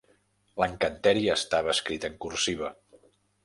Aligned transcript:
L'encanteri 0.61 1.29
estava 1.35 1.73
escrit 1.77 2.11
en 2.13 2.19
cursiva. 2.27 2.75